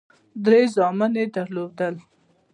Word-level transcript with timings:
درې 0.45 0.61
زامن 0.75 1.11
یې 1.19 1.25
درلودل. 1.35 1.95